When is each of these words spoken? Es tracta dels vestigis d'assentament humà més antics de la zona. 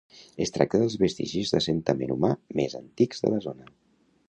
Es 0.45 0.53
tracta 0.53 0.79
dels 0.83 0.95
vestigis 1.01 1.51
d'assentament 1.55 2.15
humà 2.17 2.33
més 2.61 2.77
antics 2.83 3.25
de 3.27 3.35
la 3.35 3.43
zona. 3.49 3.71